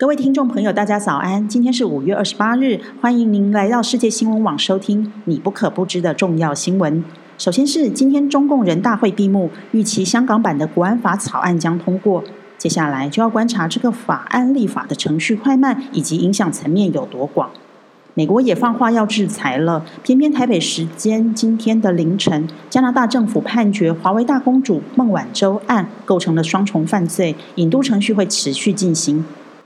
[0.00, 1.46] 各位听众朋友，大家早安！
[1.46, 7.04] 今天是五月二十八日，欢迎您来到世界新闻网收听你不可不知的重要新闻。
[7.36, 12.24] 首先是今天中共人大会闭幕，预期香港版的国安法草案将通过。
[12.56, 17.50] 接下来就要观察这个法案立法的程序快慢以及影响层面有多广。
[18.14, 29.22] 美国也放话要制裁了，偏偏台北时间今天的凌晨，加拿大政府判决华为大公主孟晚舟案构成了双重犯罪，引渡程序会持续进行。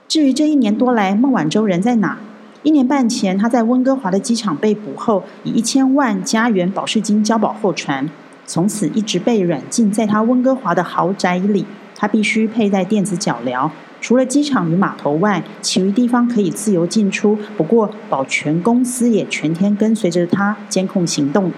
[0.07, 2.18] 至于这一年多来，孟晚舟人在哪？
[2.62, 8.09] 一年半前，他在温哥华的机场被捕后，以一千万加元保释金交保候传，
[8.46, 11.67] 从此一直被软禁在他温哥华的豪宅里。
[11.96, 17.39] 他必须佩戴电子脚镣，除了机场与码头外，其余地方可以自由进出。
[17.57, 21.53] 不过，保全公司也全天跟随着他监控行动。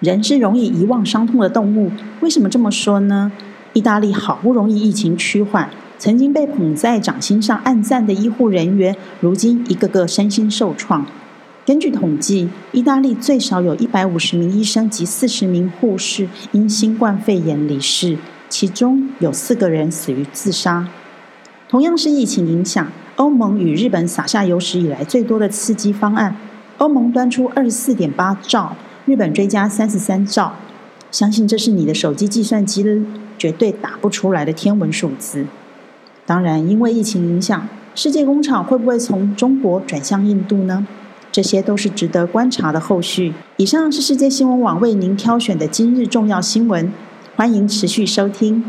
[0.00, 3.32] 人是容易遗忘伤痛的动物，为什么这么说呢？
[3.72, 5.70] 意大利好不容易疫情趋缓。
[5.98, 11.06] 曾经被捧在掌心上暗赞的医护人员，如今一个个身心受创。
[11.64, 18.16] 根据统计，意大利最少有一百五十名医生及四十名护士因新冠肺炎离世，
[18.48, 20.86] 其中有四个人死于自杀。
[21.68, 26.36] 同样是疫情影响，欧盟与日本撒下有史以来最多的刺激方案。
[26.78, 30.54] 欧盟端出二十四点八兆，日本追加三十三兆。
[31.10, 32.84] 相信这是你的手机计算机
[33.38, 35.46] 绝对打不出来的天文数字。
[36.26, 40.84] 当然，因为疫情影响，世界工厂会不会从中国转向印度呢？
[41.30, 43.32] 这些都是值得观察的后续。
[43.58, 46.92] 以上是世界新闻网为您挑选的今日重要新闻，
[47.36, 48.64] 欢迎持续收听。